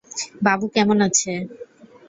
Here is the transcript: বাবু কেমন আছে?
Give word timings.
বাবু 0.45 0.65
কেমন 0.75 0.97
আছে? 1.07 1.31